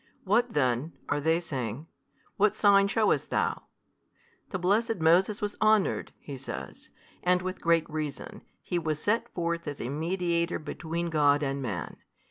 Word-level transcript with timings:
What 0.23 0.53
then 0.53 0.93
(are 1.09 1.21
they 1.21 1.39
saying) 1.39 1.85
What 2.35 2.55
sign 2.55 2.87
shewest 2.87 3.29
THOU? 3.29 3.61
The 4.49 4.57
blessed 4.57 4.95
Moses 4.95 5.41
was 5.43 5.55
honoured 5.61 6.11
(he 6.17 6.37
says) 6.37 6.89
and 7.21 7.43
with 7.43 7.61
great 7.61 7.87
reason, 7.87 8.41
he 8.63 8.79
was 8.79 8.97
set 8.99 9.31
forth 9.35 9.67
as 9.67 9.79
a 9.79 9.89
mediator 9.89 10.57
between 10.57 11.11
God 11.11 11.43
and 11.43 11.61
man. 11.61 11.97